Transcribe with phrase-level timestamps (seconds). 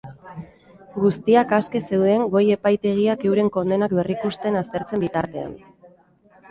[1.03, 5.55] Guztiak aske zeuden goi epaitegiak euren kondenak berrikusten aztertzen bitartean.